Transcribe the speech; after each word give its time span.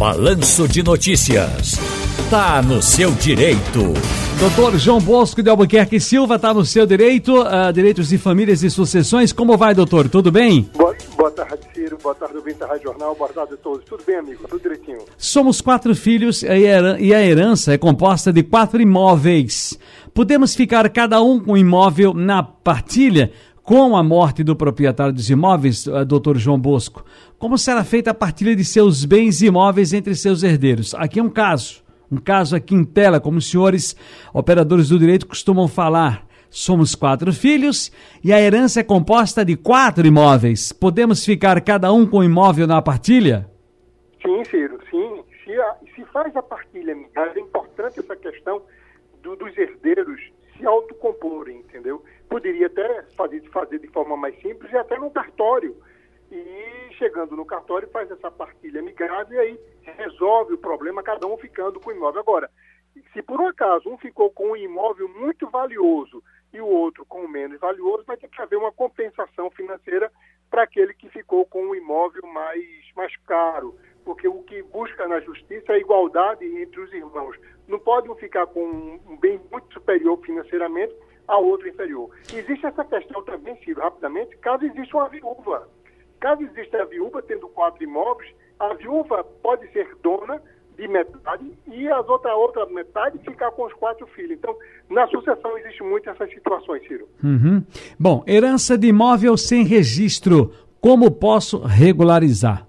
Balanço 0.00 0.66
de 0.66 0.82
Notícias. 0.82 1.78
Tá 2.30 2.62
no 2.62 2.80
seu 2.80 3.10
direito. 3.10 3.92
Doutor 4.40 4.78
João 4.78 4.98
Bosco 4.98 5.42
de 5.42 5.50
Albuquerque 5.50 6.00
Silva 6.00 6.36
está 6.36 6.54
no 6.54 6.64
seu 6.64 6.86
direito, 6.86 7.42
uh, 7.42 7.70
direitos 7.70 8.08
de 8.08 8.16
famílias 8.16 8.62
e 8.62 8.70
sucessões. 8.70 9.30
Como 9.30 9.58
vai, 9.58 9.74
doutor? 9.74 10.08
Tudo 10.08 10.32
bem? 10.32 10.70
Boa, 10.74 10.96
boa 11.18 11.30
tarde, 11.30 11.58
Ciro. 11.74 11.98
Boa 12.02 12.14
tarde, 12.14 12.34
ouvinte 12.34 12.60
da 12.60 12.66
Rádio 12.66 12.84
Jornal. 12.84 13.14
Boa 13.14 13.28
tarde 13.28 13.52
a 13.52 13.56
todos. 13.58 13.84
Tudo 13.84 14.02
bem, 14.06 14.16
amigo? 14.16 14.48
Tudo 14.48 14.62
direitinho. 14.62 15.00
Somos 15.18 15.60
quatro 15.60 15.94
filhos 15.94 16.42
e 16.42 17.12
a 17.12 17.22
herança 17.22 17.74
é 17.74 17.76
composta 17.76 18.32
de 18.32 18.42
quatro 18.42 18.80
imóveis. 18.80 19.78
Podemos 20.14 20.54
ficar 20.54 20.88
cada 20.88 21.20
um 21.20 21.38
com 21.38 21.52
um 21.52 21.56
imóvel 21.58 22.14
na 22.14 22.42
partilha 22.42 23.30
com 23.62 23.96
a 23.96 24.02
morte 24.02 24.42
do 24.42 24.56
proprietário 24.56 25.12
dos 25.12 25.30
imóveis, 25.30 25.86
uh, 25.86 26.04
doutor 26.04 26.36
João 26.36 26.58
Bosco. 26.58 27.04
Como 27.38 27.56
será 27.56 27.84
feita 27.84 28.10
a 28.10 28.14
partilha 28.14 28.54
de 28.56 28.64
seus 28.64 29.04
bens 29.04 29.42
imóveis 29.42 29.92
entre 29.92 30.14
seus 30.14 30.42
herdeiros? 30.42 30.94
Aqui 30.94 31.20
é 31.20 31.22
um 31.22 31.30
caso 31.30 31.82
um 32.10 32.16
caso 32.16 32.56
aqui 32.56 32.74
em 32.74 32.84
tela, 32.84 33.20
como 33.20 33.38
os 33.38 33.48
senhores 33.48 33.96
operadores 34.34 34.88
do 34.88 34.98
direito 34.98 35.28
costumam 35.28 35.68
falar. 35.68 36.26
Somos 36.50 36.96
quatro 36.96 37.32
filhos 37.32 37.92
e 38.24 38.32
a 38.32 38.40
herança 38.40 38.80
é 38.80 38.82
composta 38.82 39.44
de 39.44 39.56
quatro 39.56 40.04
imóveis. 40.04 40.72
Podemos 40.72 41.24
ficar 41.24 41.60
cada 41.60 41.92
um 41.92 42.04
com 42.04 42.18
um 42.18 42.24
imóvel 42.24 42.66
na 42.66 42.82
partilha? 42.82 43.48
Sim, 44.20 44.44
Ciro, 44.44 44.80
sim. 44.90 45.22
Se, 45.44 45.52
a, 45.52 45.76
se 45.94 46.04
faz 46.06 46.34
a 46.34 46.42
partilha, 46.42 46.90
é 46.90 47.38
importante 47.38 48.00
essa 48.00 48.16
questão 48.16 48.60
do, 49.22 49.36
dos 49.36 49.56
herdeiros 49.56 50.20
se 50.56 50.66
autocomporem, 50.66 51.58
entendeu? 51.58 52.02
Poderia 52.30 52.68
até 52.68 53.02
fazer, 53.16 53.42
fazer 53.50 53.80
de 53.80 53.88
forma 53.88 54.16
mais 54.16 54.40
simples 54.40 54.72
e 54.72 54.76
até 54.76 54.96
no 54.96 55.10
cartório 55.10 55.76
e 56.30 56.94
chegando 56.94 57.36
no 57.36 57.44
cartório 57.44 57.90
faz 57.90 58.08
essa 58.08 58.30
partilha 58.30 58.80
amigável 58.80 59.36
e 59.36 59.38
aí 59.40 59.60
resolve 59.82 60.54
o 60.54 60.58
problema, 60.58 61.02
cada 61.02 61.26
um 61.26 61.36
ficando 61.36 61.80
com 61.80 61.90
o 61.90 61.92
imóvel. 61.92 62.20
Agora, 62.20 62.48
se 63.12 63.20
por 63.20 63.40
um 63.40 63.48
acaso 63.48 63.88
um 63.88 63.98
ficou 63.98 64.30
com 64.30 64.52
um 64.52 64.56
imóvel 64.56 65.08
muito 65.08 65.50
valioso 65.50 66.22
e 66.52 66.60
o 66.60 66.66
outro 66.66 67.04
com 67.04 67.26
menos 67.26 67.58
valioso, 67.58 68.04
vai 68.04 68.16
ter 68.16 68.28
que 68.28 68.40
haver 68.40 68.56
uma 68.56 68.72
compensação 68.72 69.50
financeira 69.50 70.10
para 70.48 70.62
aquele 70.62 70.94
que 70.94 71.08
ficou 71.08 71.44
com 71.46 71.64
um 71.64 71.74
imóvel 71.74 72.22
mais, 72.28 72.64
mais 72.94 73.16
caro, 73.26 73.76
porque 74.04 74.28
o 74.28 74.42
que 74.44 74.62
busca 74.62 75.08
na 75.08 75.20
justiça 75.20 75.72
é 75.72 75.74
a 75.76 75.78
igualdade 75.78 76.44
entre 76.44 76.80
os 76.80 76.92
irmãos. 76.92 77.36
Não 77.66 77.80
pode 77.80 78.08
um 78.08 78.14
ficar 78.14 78.46
com 78.46 79.00
um 79.06 79.16
bem 79.16 79.40
muito 79.50 79.72
superior 79.72 80.16
financeiramente 80.24 80.94
a 81.28 81.38
outro 81.38 81.68
inferior. 81.68 82.10
Existe 82.32 82.66
essa 82.66 82.84
questão 82.84 83.22
também, 83.24 83.56
Ciro, 83.64 83.80
rapidamente, 83.80 84.36
caso 84.38 84.64
exista 84.64 84.96
uma 84.96 85.08
viúva 85.08 85.68
Caso 86.20 86.42
exista 86.42 86.82
a 86.82 86.84
viúva 86.84 87.22
tendo 87.22 87.48
quatro 87.48 87.82
imóveis, 87.82 88.30
a 88.58 88.74
viúva 88.74 89.24
pode 89.42 89.66
ser 89.72 89.88
dona 90.02 90.40
de 90.76 90.86
metade 90.86 91.50
e 91.66 91.88
as 91.88 92.06
outra 92.08 92.34
outra 92.36 92.66
metade 92.66 93.18
ficar 93.18 93.50
com 93.52 93.64
os 93.64 93.72
quatro 93.72 94.06
filhos. 94.08 94.32
Então, 94.32 94.54
na 94.90 95.06
sucessão 95.08 95.56
existe 95.58 95.82
muito 95.82 96.10
essas 96.10 96.30
situações, 96.30 96.86
Ciro. 96.86 97.08
Uhum. 97.24 97.64
Bom, 97.98 98.22
herança 98.26 98.76
de 98.76 98.88
imóvel 98.88 99.36
sem 99.38 99.64
registro, 99.64 100.52
como 100.78 101.10
posso 101.10 101.58
regularizar? 101.64 102.66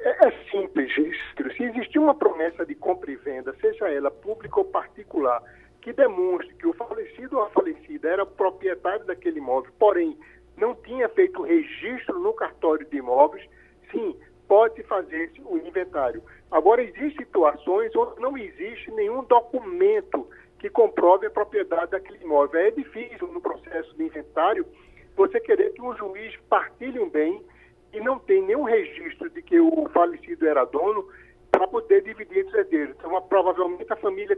É, 0.00 0.28
é 0.28 0.32
simples, 0.50 0.94
Ciro. 0.94 1.18
Se 1.54 1.64
existir 1.64 1.98
uma 1.98 2.14
promessa 2.14 2.64
de 2.64 2.74
compra 2.74 3.10
e 3.10 3.16
venda, 3.16 3.54
seja 3.60 3.88
ela 3.90 4.10
pública 4.10 4.58
ou 4.58 4.64
particular, 4.64 5.42
que 5.80 5.92
demonstre 5.92 6.54
que 6.54 6.66
o 6.66 6.72
falecido 6.72 7.36
ou 7.36 7.44
a 7.44 7.50
falecida 7.50 8.08
era 8.08 8.26
proprietário 8.26 9.04
daquele 9.06 9.38
imóvel, 9.38 9.72
porém 9.78 10.18
não 10.56 10.74
tinha 10.74 11.08
feito 11.08 11.42
registro 11.42 12.18
no 12.18 12.32
cartório 12.32 12.86
de 12.86 12.96
imóveis, 12.96 13.48
sim, 13.90 14.16
pode 14.48 14.82
fazer 14.84 15.30
o 15.44 15.56
inventário. 15.58 16.22
Agora, 16.50 16.82
existem 16.82 17.26
situações 17.26 17.94
onde 17.94 18.20
não 18.20 18.36
existe 18.36 18.90
nenhum 18.92 19.22
documento 19.24 20.26
que 20.58 20.68
comprove 20.68 21.26
a 21.26 21.30
propriedade 21.30 21.92
daquele 21.92 22.24
imóvel. 22.24 22.60
É 22.60 22.70
difícil, 22.70 23.28
no 23.28 23.40
processo 23.40 23.94
de 23.96 24.04
inventário, 24.04 24.66
você 25.14 25.38
querer 25.40 25.72
que 25.72 25.82
um 25.82 25.94
juiz 25.96 26.34
partilhe 26.48 26.98
um 26.98 27.08
bem 27.08 27.44
e 27.92 28.00
não 28.00 28.18
tem 28.18 28.42
nenhum 28.42 28.64
registro 28.64 29.30
de 29.30 29.42
que 29.42 29.60
o 29.60 29.88
falecido 29.90 30.46
era 30.46 30.64
dono 30.64 31.08
para 31.50 31.66
poder 31.66 32.02
dividir 32.02 32.38
entre 32.38 32.50
os 32.50 32.54
herdeiros. 32.54 32.96
Então, 32.98 33.22
provavelmente 33.22 33.92
a 33.92 33.96
família 33.96 34.36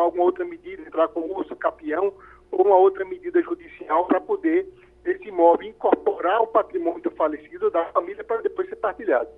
tomar 0.00 0.02
alguma 0.02 0.24
outra 0.24 0.44
medida, 0.44 0.82
entrar 0.82 1.08
com 1.08 1.20
o 1.20 1.40
uso 1.40 1.54
capião 1.56 2.12
ou 2.50 2.64
uma 2.64 2.76
outra 2.76 3.04
medida 3.04 3.40
judicial 3.42 4.06
para 4.06 4.20
poder 4.20 4.66
esse 5.04 5.28
imóvel 5.28 5.68
incorporar 5.68 6.40
o 6.42 6.46
patrimônio 6.46 7.02
do 7.02 7.10
falecido 7.12 7.70
da 7.70 7.84
família 7.86 8.24
para 8.24 8.42
depois 8.42 8.68
ser 8.68 8.76
partilhado. 8.76 9.28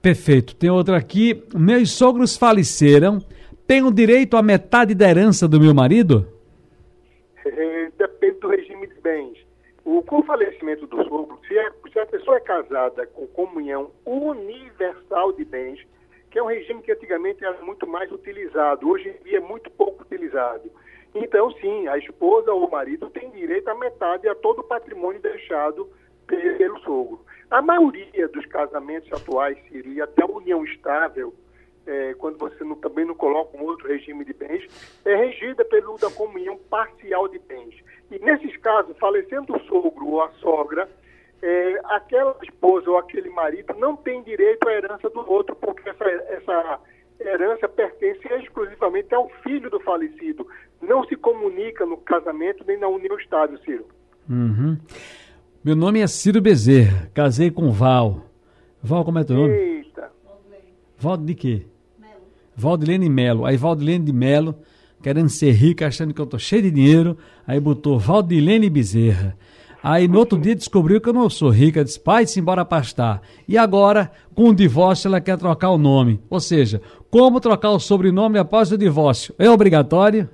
Perfeito. 0.00 0.56
Tem 0.56 0.70
outra 0.70 0.96
aqui. 0.96 1.44
Meus 1.54 1.92
sogros 1.92 2.36
faleceram. 2.36 3.20
Tenho 3.66 3.92
direito 3.92 4.36
à 4.36 4.42
metade 4.42 4.94
da 4.94 5.08
herança 5.08 5.46
do 5.46 5.60
meu 5.60 5.72
marido? 5.72 6.26
É, 7.44 7.90
depende 7.96 8.40
do 8.40 8.48
regime 8.48 8.86
de 8.88 9.00
bens. 9.00 9.38
O, 9.84 10.02
com 10.02 10.18
o 10.18 10.22
falecimento 10.24 10.86
do 10.86 10.96
sogro, 11.04 11.38
se 11.46 11.54
se 11.92 11.98
a 11.98 12.06
pessoa 12.06 12.38
é 12.38 12.40
casada 12.40 13.06
com 13.06 13.26
comunhão 13.28 13.90
universal 14.04 15.32
de 15.32 15.44
bens, 15.44 15.78
que 16.32 16.38
é 16.38 16.42
um 16.42 16.46
regime 16.46 16.82
que 16.82 16.90
antigamente 16.90 17.44
era 17.44 17.60
muito 17.62 17.86
mais 17.86 18.10
utilizado, 18.10 18.88
hoje 18.88 19.10
em 19.10 19.22
dia 19.22 19.36
é 19.36 19.40
muito 19.40 19.70
pouco 19.70 20.02
utilizado. 20.02 20.72
Então, 21.14 21.50
sim, 21.52 21.86
a 21.88 21.98
esposa 21.98 22.50
ou 22.50 22.66
o 22.66 22.70
marido 22.70 23.10
tem 23.10 23.30
direito 23.30 23.68
à 23.68 23.74
metade 23.74 24.26
a 24.26 24.34
todo 24.34 24.60
o 24.60 24.64
patrimônio 24.64 25.20
deixado 25.20 25.86
pelo 26.26 26.80
sogro. 26.80 27.20
A 27.50 27.60
maioria 27.60 28.26
dos 28.28 28.46
casamentos 28.46 29.12
atuais, 29.12 29.58
e 29.70 30.00
até 30.00 30.22
a 30.22 30.26
união 30.26 30.64
estável, 30.64 31.34
é, 31.86 32.14
quando 32.14 32.38
você 32.38 32.64
não, 32.64 32.76
também 32.76 33.04
não 33.04 33.14
coloca 33.14 33.54
um 33.58 33.64
outro 33.64 33.88
regime 33.88 34.24
de 34.24 34.32
bens, 34.32 34.66
é 35.04 35.14
regida 35.14 35.62
pelo 35.66 35.98
da 35.98 36.10
comunhão 36.10 36.56
parcial 36.70 37.28
de 37.28 37.38
bens. 37.40 37.74
E 38.10 38.18
nesses 38.20 38.56
casos, 38.56 38.96
falecendo 38.96 39.54
o 39.54 39.60
sogro 39.64 40.06
ou 40.06 40.22
a 40.22 40.30
sogra, 40.40 40.88
é, 41.42 41.80
aquela 41.86 42.36
esposa 42.42 42.88
ou 42.88 42.98
aquele 42.98 43.28
marido 43.30 43.74
não 43.78 43.96
tem 43.96 44.22
direito 44.22 44.66
à 44.68 44.72
herança 44.72 45.10
do 45.10 45.28
outro, 45.28 45.56
porque 45.56 45.88
essa, 45.88 46.04
essa 46.04 46.80
herança 47.20 47.68
pertence 47.68 48.26
exclusivamente 48.40 49.12
ao 49.14 49.28
filho 49.42 49.68
do 49.68 49.80
falecido. 49.80 50.46
Não 50.80 51.04
se 51.04 51.16
comunica 51.16 51.84
no 51.84 51.96
casamento 51.96 52.64
nem 52.66 52.78
na 52.78 52.88
união 52.88 53.18
estável, 53.18 53.58
Ciro. 53.58 53.86
Uhum. 54.30 54.78
Meu 55.64 55.76
nome 55.76 56.00
é 56.00 56.06
Ciro 56.06 56.40
Bezerra, 56.40 57.10
casei 57.12 57.50
com 57.50 57.70
Val. 57.70 58.22
Val, 58.82 59.04
como 59.04 59.18
é 59.18 59.24
teu 59.24 59.36
nome? 59.36 59.52
Eita. 59.52 60.10
Val 60.98 61.16
de 61.16 61.34
quê? 61.34 61.66
Melo. 61.98 62.22
Valdilene 62.56 63.08
Melo. 63.08 63.44
Aí 63.44 63.56
Valdilene 63.56 64.04
de 64.04 64.12
Melo, 64.12 64.56
querendo 65.02 65.28
ser 65.28 65.52
rica, 65.52 65.86
achando 65.86 66.14
que 66.14 66.20
eu 66.20 66.26
tô 66.26 66.38
cheio 66.38 66.62
de 66.62 66.70
dinheiro, 66.70 67.16
aí 67.46 67.58
botou 67.60 67.98
Valdilene 67.98 68.70
Bezerra. 68.70 69.36
Aí 69.82 70.06
no 70.06 70.18
outro 70.18 70.38
dia 70.38 70.54
descobriu 70.54 71.00
que 71.00 71.08
eu 71.08 71.12
não 71.12 71.28
sou 71.28 71.50
rica, 71.50 71.82
disse, 71.82 71.98
pai, 71.98 72.24
se 72.24 72.38
embora 72.38 72.64
pastar. 72.64 73.20
E 73.48 73.58
agora, 73.58 74.12
com 74.32 74.50
o 74.50 74.54
divórcio, 74.54 75.08
ela 75.08 75.20
quer 75.20 75.36
trocar 75.36 75.70
o 75.70 75.78
nome. 75.78 76.22
Ou 76.30 76.38
seja, 76.38 76.80
como 77.10 77.40
trocar 77.40 77.70
o 77.70 77.80
sobrenome 77.80 78.38
após 78.38 78.70
o 78.70 78.78
divórcio? 78.78 79.34
É 79.38 79.50
obrigatório? 79.50 80.30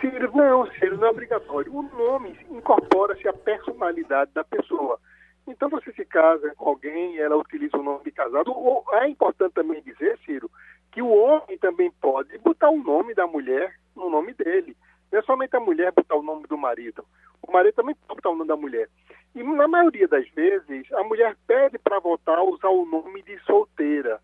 Ciro, 0.00 0.32
não, 0.34 0.66
Ciro, 0.72 0.96
não 0.96 1.06
é 1.06 1.10
obrigatório. 1.10 1.72
O 1.72 1.82
nome 1.82 2.36
incorpora-se 2.50 3.28
a 3.28 3.32
personalidade 3.32 4.32
da 4.34 4.42
pessoa. 4.42 4.98
Então 5.46 5.68
você 5.68 5.92
se 5.92 6.04
casa 6.04 6.52
com 6.56 6.70
alguém, 6.70 7.18
ela 7.18 7.36
utiliza 7.36 7.76
o 7.76 7.84
nome 7.84 8.02
de 8.04 8.10
casado. 8.10 8.52
É 8.94 9.08
importante 9.08 9.52
também 9.52 9.80
dizer, 9.82 10.18
Ciro, 10.26 10.50
que 10.90 11.00
o 11.00 11.08
homem 11.08 11.56
também 11.58 11.92
pode 12.00 12.36
botar 12.38 12.70
o 12.70 12.82
nome 12.82 13.14
da 13.14 13.28
mulher 13.28 13.74
no 13.94 14.10
nome 14.10 14.34
dele. 14.34 14.76
Não 15.10 15.20
é 15.20 15.22
somente 15.22 15.54
a 15.54 15.60
mulher 15.60 15.92
botar 15.92 16.16
o 16.16 16.22
nome 16.22 16.46
do 16.48 16.58
marido. 16.58 17.04
O 17.46 17.52
marido 17.52 17.74
também 17.74 17.94
pode 18.06 18.20
o 18.24 18.30
nome 18.32 18.46
da 18.46 18.56
mulher. 18.56 18.88
E 19.34 19.42
na 19.42 19.66
maioria 19.66 20.06
das 20.06 20.28
vezes, 20.30 20.92
a 20.92 21.02
mulher 21.04 21.36
pede 21.46 21.78
para 21.78 21.98
votar 21.98 22.42
usar 22.42 22.68
o 22.68 22.84
nome 22.84 23.22
de 23.22 23.38
solteira. 23.40 24.20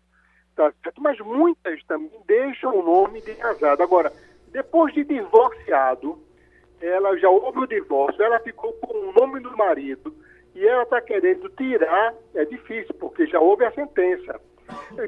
Tá 0.55 0.71
certo? 0.83 1.01
Mas 1.01 1.19
muitas 1.19 1.83
também 1.85 2.11
deixam 2.27 2.77
o 2.77 2.83
nome 2.83 3.21
de 3.21 3.33
casada. 3.35 3.83
Agora, 3.83 4.11
depois 4.51 4.93
de 4.93 5.03
divorciado, 5.03 6.19
ela 6.81 7.17
já 7.17 7.29
houve 7.29 7.59
o 7.59 7.67
divórcio, 7.67 8.21
ela 8.21 8.39
ficou 8.39 8.73
com 8.73 8.93
o 8.93 9.13
nome 9.13 9.39
do 9.41 9.55
marido 9.57 10.13
e 10.55 10.65
ela 10.65 10.83
está 10.83 11.01
querendo 11.01 11.49
tirar, 11.49 12.13
é 12.35 12.45
difícil, 12.45 12.93
porque 12.95 13.25
já 13.27 13.39
houve 13.39 13.65
a 13.65 13.71
sentença. 13.71 14.39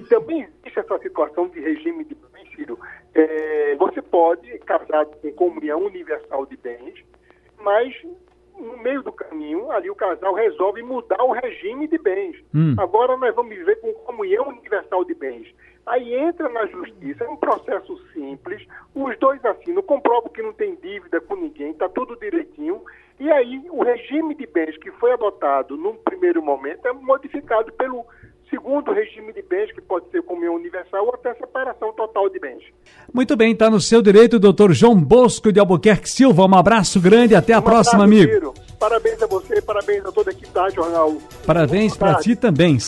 Também 0.10 0.44
existe 0.44 0.80
essa 0.80 0.98
situação 1.00 1.48
de 1.50 1.60
regime 1.60 2.06
de 2.06 2.16
bens. 2.16 2.32
É, 3.14 3.76
você 3.76 4.02
pode, 4.02 4.58
casado 4.60 5.18
com 5.22 5.32
comunhão 5.34 5.84
universal 5.84 6.46
de 6.46 6.56
bens, 6.58 7.04
mas 7.64 7.94
no 8.58 8.78
meio 8.78 9.02
do 9.02 9.12
caminho, 9.12 9.72
ali 9.72 9.90
o 9.90 9.96
casal 9.96 10.34
resolve 10.34 10.84
mudar 10.84 11.22
o 11.24 11.32
regime 11.32 11.88
de 11.88 11.98
bens. 11.98 12.38
Hum. 12.54 12.76
Agora 12.78 13.18
nós 13.18 13.34
vamos 13.34 13.56
viver 13.56 13.80
com 13.82 13.94
comunhão 13.94 14.50
universal 14.50 15.04
de 15.04 15.16
bens. 15.16 15.48
Aí 15.86 16.14
entra 16.14 16.48
na 16.48 16.68
justiça, 16.68 17.24
é 17.24 17.30
um 17.30 17.38
processo 17.38 17.98
simples, 18.14 18.66
os 18.94 19.18
dois 19.18 19.44
assinam, 19.44 19.82
comprovam 19.82 20.30
que 20.30 20.42
não 20.42 20.54
tem 20.54 20.76
dívida 20.76 21.20
com 21.20 21.36
ninguém, 21.36 21.72
está 21.72 21.90
tudo 21.90 22.16
direitinho, 22.18 22.84
e 23.20 23.32
aí 23.32 23.66
o 23.70 23.84
regime 23.84 24.36
de 24.36 24.46
bens 24.46 24.78
que 24.78 24.92
foi 24.92 25.12
adotado 25.12 25.76
num 25.76 25.96
primeiro 25.96 26.42
momento 26.42 26.88
é 26.88 26.94
modificado 26.94 27.74
pelo 27.74 28.06
segundo 28.50 28.92
regime 28.92 29.34
de 29.34 29.42
bens, 29.42 29.72
que 29.72 29.82
pode 29.82 30.08
ser 30.12 30.22
comunhão 30.22 30.56
universal 30.56 31.06
ou 31.06 31.16
até 31.16 31.34
separação 31.34 31.94
total 32.12 32.30
de 32.30 32.40
bens. 32.40 32.62
Muito 33.14 33.36
bem, 33.36 33.54
está 33.54 33.70
no 33.70 33.80
seu 33.80 34.02
direito, 34.02 34.40
doutor 34.40 34.74
João 34.74 34.96
Bosco 34.96 35.52
de 35.52 35.60
Albuquerque 35.60 36.10
Silva. 36.10 36.46
Um 36.46 36.56
abraço 36.56 37.00
grande 37.00 37.34
e 37.34 37.36
até 37.36 37.54
a 37.54 37.60
Um 37.60 37.62
próxima, 37.62 38.04
abraço, 38.04 38.22
amigo. 38.22 38.32
Ciro. 38.34 38.54
Parabéns 38.80 39.22
a 39.22 39.28
você, 39.28 39.62
parabéns 39.62 40.06
a 40.06 40.12
toda 40.12 40.32
a 40.32 40.34
equipe 40.34 40.50
da 40.52 40.70
Jornal. 40.70 41.18
Parabéns 41.46 41.96
para 41.96 42.16
ti 42.16 42.36
também. 42.36 42.80